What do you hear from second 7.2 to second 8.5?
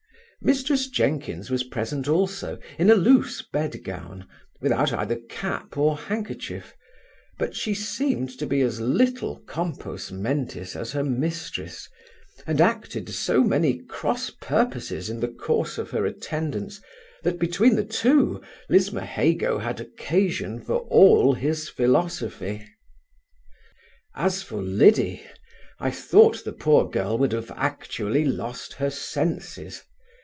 but she seemed to